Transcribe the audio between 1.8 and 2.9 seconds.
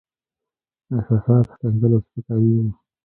او سپکاوي وو.